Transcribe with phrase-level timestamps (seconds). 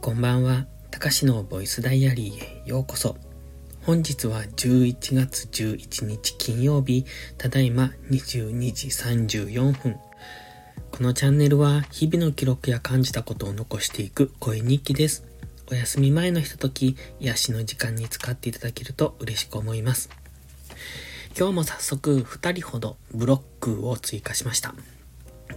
[0.00, 0.64] こんばんは。
[0.90, 3.18] たかしのボイスダイアリーへようこそ。
[3.82, 7.04] 本日は11月11日金曜日、
[7.36, 10.00] ただいま22時34分。
[10.90, 15.26] このチャンネルは日々の記録や感じたことを残していく声日記です。
[15.70, 20.08] お休み前のひととき、癒しの時間に使っていただけると嬉しく思います。
[21.38, 24.74] 今日も早速2人ほどブロックを追加しました。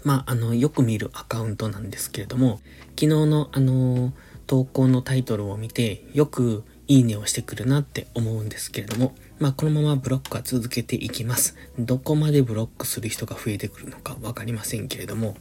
[0.04, 4.12] まあ、あの、よく見るアカウントなんですけれども、昨日のあの、
[4.48, 11.56] 投稿のタイトルを見て、よくいいねをしてくるなって思うんですけれども、まあ、このままブロックは続けていきます。
[11.80, 15.36] どこまでブロックする人が増えてくるのかわかりませんけれども、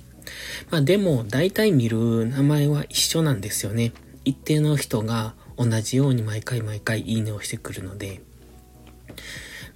[0.70, 3.92] まあ、でも、大体見る名前は一緒なんですよね。
[4.24, 8.22] 一定の人が同じように毎回毎回いいねをしてくるので、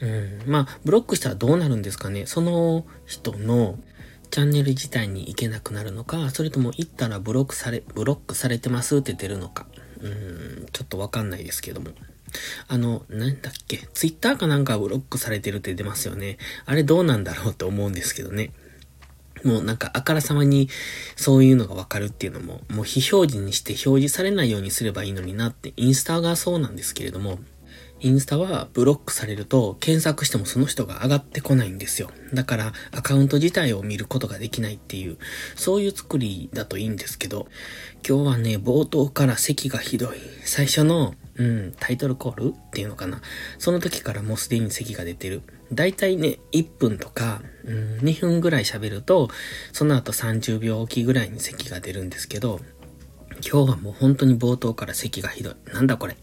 [0.00, 2.26] うん、まあ、ブロックしたらどうなるんですかね。
[2.26, 3.78] その人の
[4.30, 9.66] チャンネル自体に行けなくなるのか、それとも行ったらブロックされ、ブロックされてますって出るのか。
[10.00, 11.90] うん、ちょっとわかんないですけども。
[12.68, 16.38] あの、なんだっけ、ツイッターかなんかブロックされてるって出ますよね。
[16.64, 18.52] あれどうなんだろうと思うんですけどね。
[19.44, 20.68] もうなんかあからさまに
[21.14, 27.38] そういうのがわかるっていうのも、もう非表示にして表示されないようにすればいいのになって、インスタがそうなんですけれども、
[28.00, 32.10] インスタはブロックされると検索してもその人が上がってこないんですよ。
[32.34, 35.16] だからアカウント自体を見ることができないっていう、
[35.54, 37.48] そういう作りだといいんですけど、
[38.06, 40.18] 今日はね、冒頭から咳がひどい。
[40.44, 43.22] 最初の、うん、タイトルコールっていうのかな。
[43.58, 45.42] その時からもうすでに咳が出てる。
[45.72, 49.30] だいたいね、1分とか、うん、2分ぐらい喋ると、
[49.72, 52.60] その後30秒おきぐらいに咳が出るんですけど、
[53.36, 55.54] 今日はもう本当に冒頭から咳がひどい。
[55.72, 56.16] なんだこれ。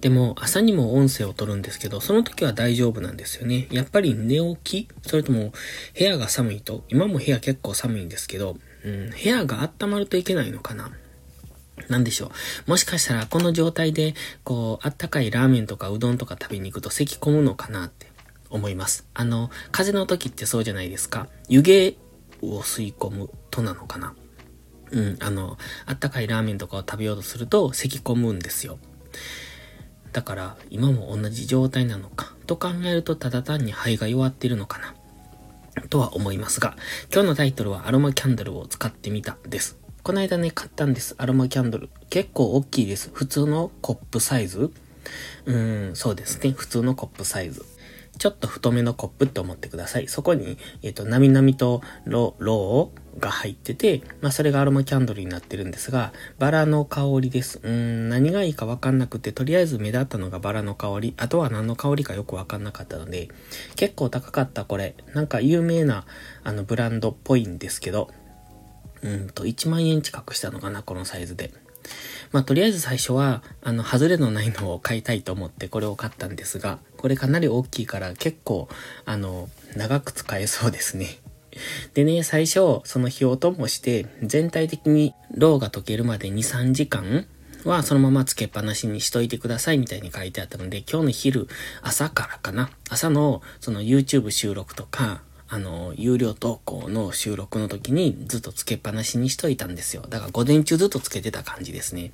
[0.00, 3.66] でも、朝にも音声を取るんですけど、その時は大丈夫なんですよね。
[3.70, 5.52] やっぱり寝起きそれとも、
[5.98, 10.90] 部屋が寒いと、今も部屋結構寒いんですけど、うん、部屋が温まるといけないのかな
[11.88, 12.30] なんでしょ
[12.66, 12.70] う。
[12.70, 18.06] もしかしたら、この状態で、こう、あったかいラーメンとかうどんとか食べに行くと咳込むのかなって
[18.50, 19.06] 思います。
[19.14, 21.28] あの、風邪の時ってそうじゃないですか。
[21.48, 21.98] 湯気
[22.42, 24.14] を吸い込むとなのかな。
[24.90, 28.78] うん、あの、あったかいラーメンとかを食べようとすると咳込むんですよ。
[30.16, 34.94] だから今も同じ状態なのかと考えるとただ単に肺が弱っているのかな
[35.90, 36.74] とは思いますが、
[37.12, 39.76] 今日のタイトルはアロマキャンドルを使ってみたです。
[40.02, 41.16] この間ね、買ったんです。
[41.18, 41.90] アロマキャンドル。
[42.08, 43.10] 結構大きいです。
[43.12, 44.72] 普通のコップサイズ
[45.44, 46.52] うーん、そうですね。
[46.52, 47.66] 普通のコップサイズ。
[48.18, 50.08] ちょっと太めのコップって思ってください。
[50.08, 57.60] そこに、えっ、ー、と、なみなみとロ、ローが入ってて、まあ、それがアロマキャンドルになってるんですが、バラの香りです。
[57.62, 61.14] うーん、何がいいかわかんなくて、とりあえず目立ったのがバラの香り。
[61.16, 63.28] あとは何の香りかよくわかんなかったので、
[63.74, 64.94] 結構高かったこれ。
[65.14, 66.06] なんか有名な、
[66.42, 68.08] あの、ブランドっぽいんですけど、
[69.02, 71.52] うんと、1万円近くしたのかな、このサイズで。
[72.32, 78.68] まあ、とりあえず最初は、あの、外れのないのを買いたいと思ってこれを買ったんですが、これかなり大きいから結構、
[79.04, 81.18] あの、長く使えそうですね。
[81.94, 87.26] でね、最初、その火をともして、全体的にローが溶けるまで2、3時間
[87.64, 91.48] はそのままつけっぱなしにしといてくださいみたいに書いてあったので、今日の昼、
[91.82, 92.70] 朝からかな。
[92.88, 100.02] 朝のその YouTube 収録とか、あの、有料投稿の収録の時にずっとつけっぱなしにしといたんですよ。
[100.08, 102.12] だから午前中ずっとつけてた感じですね。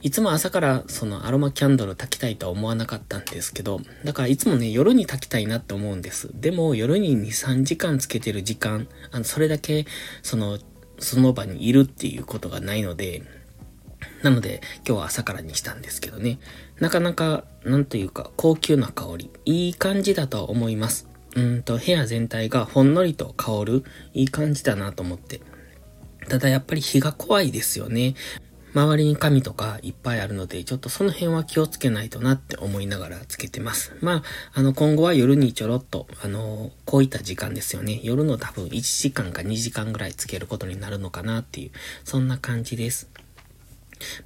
[0.00, 6.30] いつも朝からそのアロマキャンドル焚きたいとは思わなかったんですけど、だからいつもね、夜に焚きたいなって思うんです。
[6.34, 9.86] でも夜に2、3時間つけてる時間、あの、それだけ、
[10.22, 10.58] その、
[11.00, 13.22] その場にいるっていうことがないので、
[14.22, 16.38] なので、今日は朝からにしたんですけどね。
[16.78, 19.30] なかなか、なんというか、高級な香り。
[19.44, 21.07] いい感じだと思います。
[21.36, 23.84] うんと、部屋全体がほんのりと香る、
[24.14, 25.40] いい感じだなと思って。
[26.28, 28.14] ただやっぱり火が怖いですよね。
[28.74, 33.96] 周りに紙とかいっぱいあるので、ちょっとその辺は気をつけないとなって思いながらつけてます。
[34.00, 34.22] まあ、
[34.52, 38.00] あの、今後は夜にちょろっと、あの、こういった時間ですよね。
[38.02, 41.70] 夜の多分1時間か2時間ぐらいつけることになるのかなっていう、
[42.04, 43.08] そんな感じです。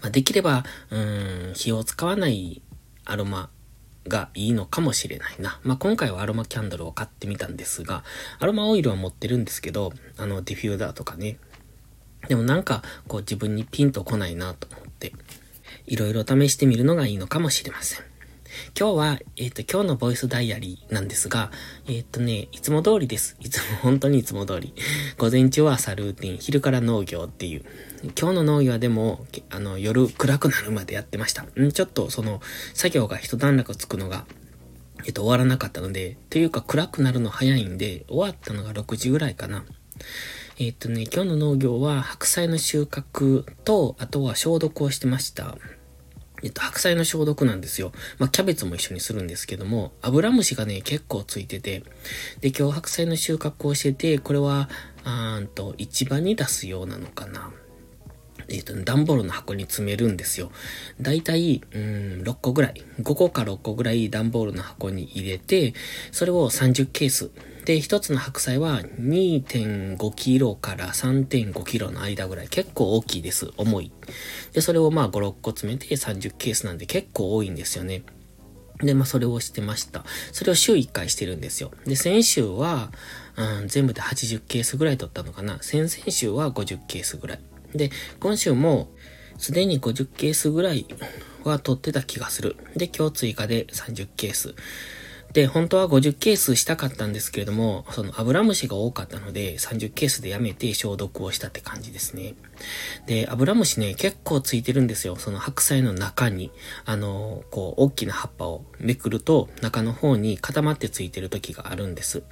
[0.00, 2.62] まあ、できれば、うん、火を使わない
[3.04, 3.48] アロマ
[4.08, 5.60] がいいのかもしれないな。
[5.62, 8.04] まあ、今回はアロマキャンドルを買ってみたんですが、
[8.38, 11.38] アロマオイルは持ってるんですけど、あの、ディフューザーとかね。
[12.28, 15.12] でもなんか、こう自分にピンとこないなと思って、
[15.86, 18.11] いろいろ試してみるのがいいのかもしれません。
[18.78, 21.50] 今日は、えっ、ー、と、今日のボイスダイアリーなんですが、
[21.86, 23.36] えっ、ー、とね、いつも通りです。
[23.40, 24.74] いつも、 本当にいつも通り。
[25.18, 27.64] 午前中は朝ルーティン、昼から農業っていう。
[28.18, 31.42] 今日の農業はでも、あの、夜暗くなるまでやってました。
[31.42, 32.40] んちょっと、その、
[32.74, 34.26] 作業が一段落つくのが、
[35.04, 39.64] えっと、終わらなかったので、というか暗くなるの早いんで、終わったのが6時ぐらいかな。
[40.58, 45.56] えっ、えっ、とね、今日の農業は白菜の収穫と、あとは消毒をしてました。
[46.42, 47.92] えっと、白菜の消毒なんですよ。
[48.18, 51.84] まあ、キャベツも一緒にするんですけども、油虫がね、結構ついてて、
[52.40, 54.68] で、今日白菜の収穫をしてて、これは、
[55.04, 57.52] あーんと、市場に出すようなのかな。
[58.48, 60.50] えっ、と、段ボールの箱に詰めるんですよ。
[61.00, 62.84] だいたい、うん、6個ぐらい。
[63.00, 65.74] 5個か6個ぐらい段ボールの箱に入れて、
[66.10, 67.30] それを30ケース。
[67.64, 72.48] で、一つの白菜は2.5キロから3.5キロの間ぐらい。
[72.48, 73.50] 結構大きいです。
[73.56, 73.92] 重い。
[74.52, 78.02] で、それをまあ5、6個詰めて30ケースなんで結構多いんですよね。
[78.82, 80.04] で、まあ、それをしてました。
[80.32, 81.70] それを週1回してるんですよ。
[81.86, 82.90] で、先週は、
[83.36, 85.58] うん、全部で80ケースぐらい取ったのかな。
[85.62, 87.40] 先々週は50ケースぐらい。
[87.74, 87.90] で、
[88.20, 88.90] 今週も、
[89.38, 90.86] すでに50ケースぐらい
[91.44, 92.56] は取ってた気がする。
[92.76, 94.54] で、今日追加で30ケース。
[95.32, 102.34] で、本当は50ケースしたかったんですけれども、そのアブラムシが多かったので、30ケースでやめて消毒をしたって感じですね。
[103.06, 105.16] で、アブラムシね、結構ついてるんですよ。
[105.16, 106.52] その白菜の中に、
[106.84, 112.22] あの、こう、大きな葉っぱをめくると、中の方に固まってついてる時があるんです。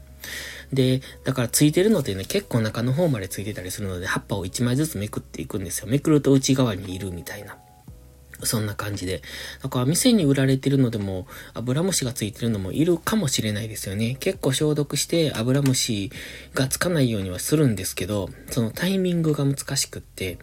[0.73, 5.87] で、だからついてるのってね、結構中の方までついてたりするので、葉っぱを1枚ずつめくっていくんですよ。
[5.89, 7.59] めくると内側にいるみたいな。
[8.43, 9.23] そんな感じで。
[9.63, 14.17] だから店に売られてるのでも、アブラムシがついてるのもいるかもしれないですよね。
[14.21, 16.11] 結構消毒してアブラムシ
[16.55, 20.39] がつかないようにはするんですけど、そのタイミングが難しくって、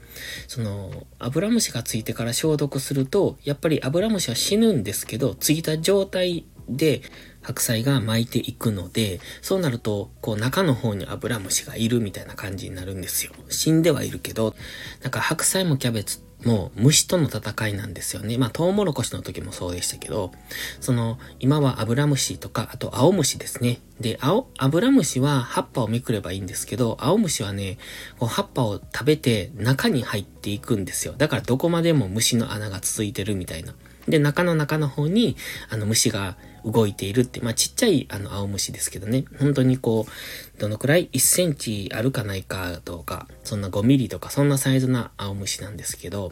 [0.48, 7.02] その、アブラムシがついてから消毒すると、やっぱりアブラムシは死ぬんですけど、ついた状態で
[7.48, 13.32] 白菜が巻いていくので、そうなると、こう中の方にアブラムシがいるみたいな感じになるんですよ。
[13.48, 14.54] 死んではいるけど、
[15.02, 18.38] なんか白菜もキャベツも虫との戦いなんですよね。
[18.38, 20.34] まあ、トウモロコシの時もそうでしたけど、
[20.82, 23.80] その、今はアブラムシとか、あと青虫ですね。
[24.02, 27.78] で、青、アブラムシは葉っぱをめくればいいんですけど、青虫はね、
[28.20, 31.14] こう葉っぱを食べて中に入っていくんですよ。
[31.18, 33.74] だからどこまでも虫の穴が続いてるみたいな。
[34.08, 35.36] で、中の中の方に、
[35.70, 46.32] あの虫が動いているって、まあちっちゃいあの青虫ですけどね、本当にこう、どのくらい？1センチあるかないかとか、そんな5ミリとかそんなサイズな青虫なんですけど、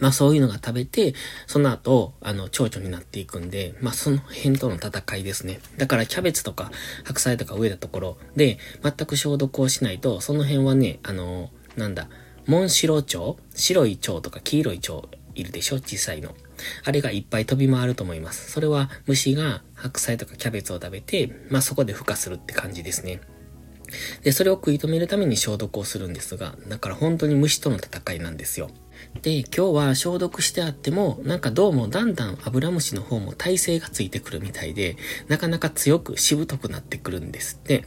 [0.00, 1.14] まあそういうのが食べて、
[1.46, 5.60] その後、あの、蝶々になっていくんで、まあその辺との戦いですね。
[5.76, 6.70] だからキャベツとか
[7.04, 12.08] 白菜とか植えたところで、全く消毒をしないと、その辺はね、あの、なんだ、
[12.46, 13.36] モンシロチョウ？
[13.54, 15.76] 白い蝶とか黄色い蝶いるでしょ？
[15.76, 16.34] 小さいの。
[16.84, 18.50] あれがいっぱい飛び回ると思います。
[18.50, 23.20] それは虫が白菜とかキャベツを食べて、まあそこで孵化するって感じですね。
[24.22, 28.70] で、それを食い止めるために消毒をするんですが、だから本当に虫との戦いなんですよ。
[29.22, 34.96] で、今日は消毒してあっても、なんかどうもだんだんアブラムシの方も耐性がついてくるみたいで、
[35.28, 37.84] なかなか強くしぶとくなってくるんですって。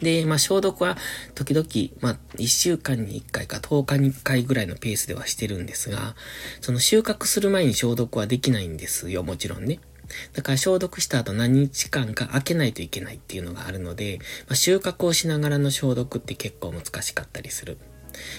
[0.00, 0.96] で、まあ、消毒は
[1.34, 1.66] 時々、
[2.00, 6.14] まあ、1週間に1回か10日に1回ぐらいのペースではしてるんですが、
[6.60, 9.80] その収穫する前に消毒はできないんですよ、もちろんね。
[10.34, 17.78] だから消毒した後何日間か開けないといけないっていうのがあるので、まあ、収穫をしながらの消毒って結構難しかったりする。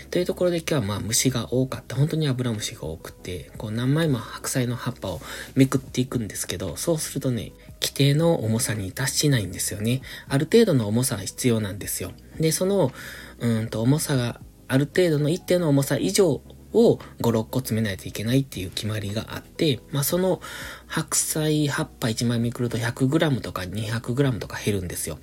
[0.09, 1.95] というところで今日はまあ虫が多かった。
[1.95, 5.21] 本当にアブラムシが多くて、こう何枚も白菜の葉っぱを
[5.55, 7.51] めくっていくんですけど、そうするとね、
[7.81, 10.01] 規定の重さに達しないんですよね。
[10.27, 12.11] ある程度の重さは必要なんですよ。
[12.39, 12.91] で、その、
[13.39, 16.41] うんと重さがある程度の一定の重さ以上
[16.73, 20.41] を5、6個詰めないといけないっていう決まりがあって、まあその
[20.85, 25.19] 白菜葉っぱ1枚めくると 100g とか 200g とか減るんですよ。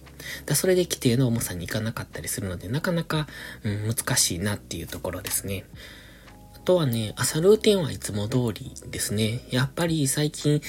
[0.47, 3.27] だそれで規定の重さにいかなかったりするので、なかなか、
[3.63, 5.65] うん、難しいなっていうところですね。
[6.55, 9.41] あとはね、朝ルーティンはいつも通りですね。
[9.51, 10.63] やっぱり最近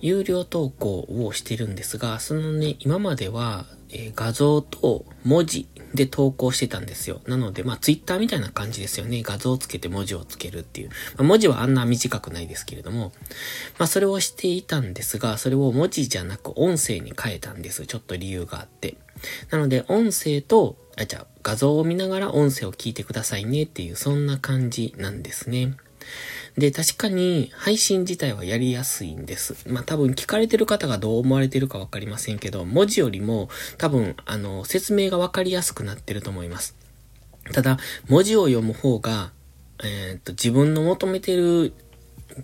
[0.00, 7.20] 有料投稿をしてるんですが、そのね、今までは、えー、画像と文字で投稿してたんですよ。
[7.26, 9.22] なので、まあ、ツイッターみたいな感じですよね。
[9.22, 10.88] 画像をつけて文字をつけるっていう。
[10.88, 13.12] まあ、文字はあんな短くないですけれども、
[13.78, 17.86] まあ、それをしていたんですが、それを文字じゃなく音声に変えたんです。
[17.86, 18.96] ちょっと理由があって。
[19.50, 25.76] なので、音声と、あ、じゃあ、画像を見ながら音声を聞いてくださいねっていう、そんな感じなんですね。
[26.56, 29.56] で、確かに配信自体はやりやすいんです。
[29.68, 36.76] まあ多分聞かれてる方がどう思われてるかわかりませんけど、文字よりも多分あの説明がわかりやすくなってると思います。
[37.52, 37.78] ただ、
[38.08, 39.32] 文字を読む方が、
[39.82, 41.72] えー、っと、自分の求めてる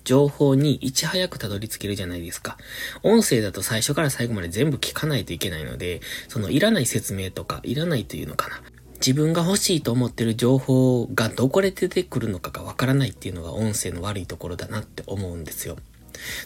[0.05, 2.57] 情報にいち早くたどり着けるじゃないですか。
[3.03, 8.61] 音声だと最初から最後まで全部聞かないといけないので、そのいらない説明とか、いらないというのかな。
[8.97, 15.77] 自分が欲しいと思ってる情報がどこで出てくるのかがわからないっていうのが音声の悪いところだなって思うんですよ。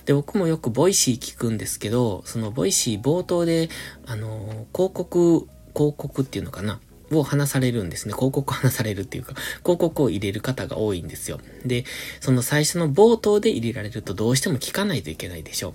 [0.04, 3.68] で、僕もよくボイシー聞くんですけど、そのボイシー冒頭で、
[4.06, 6.80] あの、広告、広告っていうのかな？
[7.12, 8.14] を話されるんですね。
[8.14, 11.40] 広告を話されるっていうか、広告を入れる方が多いんですよ。
[11.64, 11.84] で、
[12.20, 15.74] その最初の冒頭で入れられるとどうしても聞かないといけないでしょう。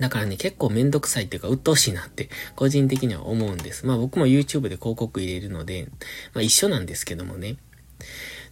[0.00, 3.86] だからね、結構めんどくさいっていうか、鬱陶しいなって、個人的には思うんです。
[3.86, 5.88] まあ僕も YouTube で広告入れるので、
[6.32, 7.56] まあ一緒なんですけどもね。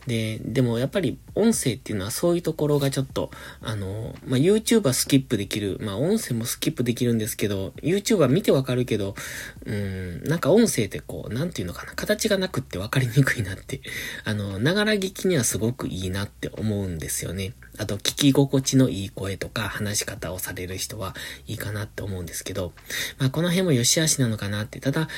[0.06, 3.30] で、でもやっぱり音声っていうのはそういうところがちょっと、
[3.60, 5.78] あの、まあ、YouTube はスキップできる。
[5.80, 9.14] まあ、音声もスキップできるんですけど、YouTube は見てわかるけど、
[9.64, 13.80] うん、なんか音声ってこう、なんていうのかな、形がなくってわかりにくいなって、
[14.24, 17.54] あの、ながら聞きにはすごくいいなって思うんですよね。
[17.78, 21.14] あと、聞き心地のいい声とか話し方をされる人は
[21.46, 22.72] いいかなって思うんですけど、
[23.18, 25.08] まあ、この辺も良し悪しなのかなって、ただ、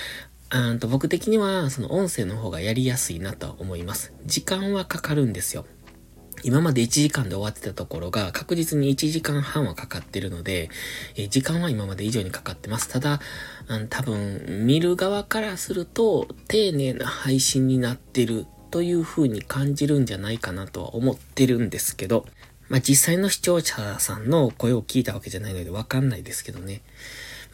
[0.54, 4.14] うんと僕的にはその音声の方がやりやすいなとは思います。
[4.24, 5.66] 時間はかかるんですよ。
[6.44, 10.70] 今まで1時間で終わってたところが確実に1時間半はかかってるので、
[11.16, 12.88] え時間は今まで以上にかかってます。
[12.88, 13.20] ただ、
[13.68, 22.26] うん、多分見る側からすると丁寧な配信になってるという風に感じるんじゃないかなとは思ってるんですけど、
[22.68, 26.82] まあ実際の視聴者さんの声を聞いたわけじゃないのでわかんないですけどね。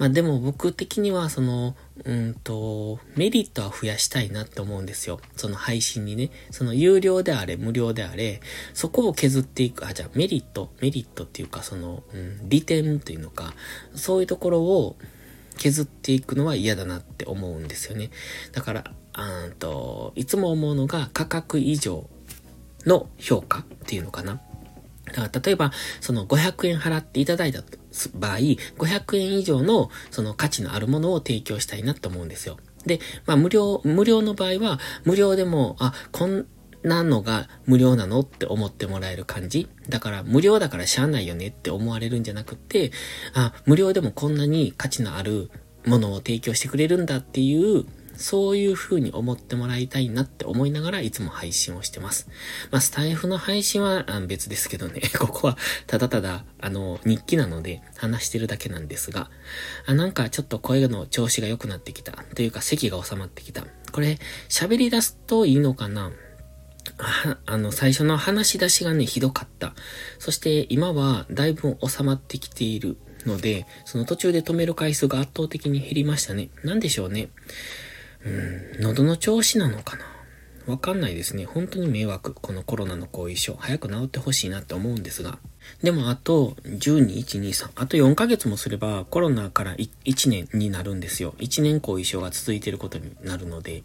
[0.01, 5.21] まあでも僕的にはその、うんと、メリットは増やしたいなって思うんですよ。
[5.37, 6.31] その配信にね。
[6.51, 8.41] その有料であれ、無料であれ、
[8.73, 13.53] そこを削っていく、あ、じゃあメリット、メリットっていうかその、うん、利点っていうのか、
[13.95, 14.97] そういうところを
[15.59, 18.09] 削っていくのは嫌だなって思うんですよね。
[18.53, 18.85] だから、
[19.19, 22.09] うんと、いつも思うのが価格以上
[22.87, 24.41] の評価っていうのかな。
[25.05, 27.63] だから例えば、その500円払っていただいた
[28.15, 32.59] 場合、500円以上のその価値のあるものを提供したいなと思うんですよ。
[32.87, 36.47] で、まあ無料、無料の場合は、無料でも、あ、こん
[36.83, 39.69] なのが無料なのって思ってもらえる感じ。
[39.89, 42.93] だから無料だからしゃあないよねって思われるんじゃなくて、
[43.35, 45.51] あ、無料でもこんなに価値のある
[45.87, 47.85] ものを提供してくれるんだっていう
[48.21, 52.29] そういう風に思ってもらいたいなって思いながらいつも配信をしてます。
[52.71, 59.31] まあ、スタイフの配信は別ですけどね、 ここはただただ、あの、日記なので話してるだけなんですが、
[59.87, 62.13] あなんかちょっと声の調子が良くなってきた。
[62.35, 63.67] というか席が収まってきた。
[63.91, 64.19] これ、
[64.51, 66.13] 喋り出すといいのかな？
[66.99, 69.75] あ あの、最初の話し出しがね、ひどかった。
[70.19, 76.51] そして今はだいぶ収まってきているので、その途中で止める回数が圧倒的に減りましたね。
[76.65, 77.29] なんでしょうね。
[78.25, 80.05] うん、喉の調子なのかな？
[80.67, 81.47] わかんないですね。
[81.47, 82.35] 本当に迷惑。
[82.35, 83.57] このコロナの後遺症。
[83.59, 85.39] 早く治ってほしいなって思うんですが。
[85.83, 87.71] でもあと、12、1、2、3。
[87.75, 91.35] あと4ヶ月もすればコロナから1年になるんですよ。
[91.39, 93.83] 1年後遺症が続いてることになるので、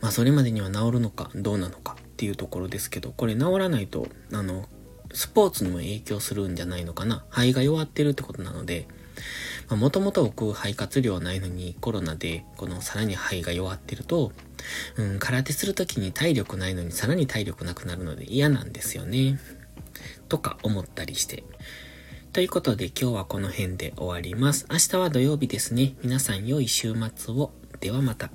[0.00, 4.66] まあそれまでには治るのかどうなのかっていうところですけど、これ治らないと、あの、
[5.12, 7.24] スポーツにも影響するんじゃないのかな。
[7.28, 8.88] 肺が弱ってるってことなので、
[9.70, 14.32] もともと僕肺活量ないのにコロナでこのさらに肺が弱ってると、
[14.96, 19.38] うん、空手するときに体力ないのにさらに体力なくなるので嫌なんですよね。
[20.28, 21.44] とか思ったりして。
[22.32, 24.66] ということで今日はこの辺で終わります。
[24.70, 25.94] 明日は土曜日ですね。
[26.02, 27.52] 皆さん良い週末を。
[27.80, 28.30] ではまた。